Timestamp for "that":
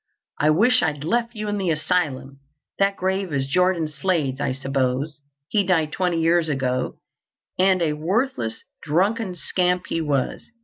2.79-2.95